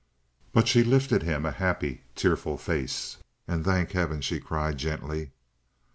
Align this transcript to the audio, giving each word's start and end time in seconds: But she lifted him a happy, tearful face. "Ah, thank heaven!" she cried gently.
But 0.51 0.67
she 0.67 0.83
lifted 0.83 1.21
him 1.21 1.45
a 1.45 1.51
happy, 1.51 2.01
tearful 2.15 2.57
face. 2.57 3.17
"Ah, 3.47 3.59
thank 3.61 3.91
heaven!" 3.91 4.19
she 4.19 4.39
cried 4.39 4.79
gently. 4.79 5.29